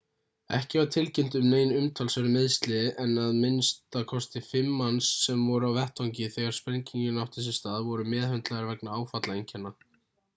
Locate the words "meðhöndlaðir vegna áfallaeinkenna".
8.15-9.75